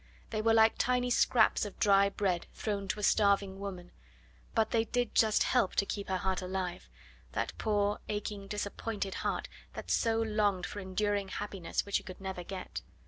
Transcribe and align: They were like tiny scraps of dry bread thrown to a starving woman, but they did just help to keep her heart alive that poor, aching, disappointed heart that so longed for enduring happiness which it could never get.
They 0.31 0.41
were 0.41 0.55
like 0.55 0.79
tiny 0.79 1.11
scraps 1.11 1.63
of 1.63 1.77
dry 1.77 2.09
bread 2.09 2.47
thrown 2.55 2.87
to 2.87 2.99
a 2.99 3.03
starving 3.03 3.59
woman, 3.59 3.91
but 4.55 4.71
they 4.71 4.83
did 4.85 5.13
just 5.13 5.43
help 5.43 5.75
to 5.75 5.85
keep 5.85 6.09
her 6.09 6.17
heart 6.17 6.41
alive 6.41 6.89
that 7.33 7.53
poor, 7.59 7.99
aching, 8.09 8.47
disappointed 8.47 9.13
heart 9.21 9.47
that 9.73 9.91
so 9.91 10.19
longed 10.19 10.65
for 10.65 10.79
enduring 10.79 11.27
happiness 11.27 11.85
which 11.85 11.99
it 11.99 12.07
could 12.07 12.19
never 12.19 12.43
get. 12.43 12.81